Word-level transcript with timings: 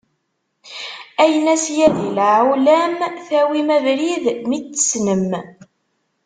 Ayen 1.23 1.47
a 1.53 1.55
syadi 1.63 2.07
lɛulam, 2.17 2.93
tawim 3.27 3.69
abrid 3.77 4.25
mi 4.47 4.57
t-tessnem. 4.63 5.29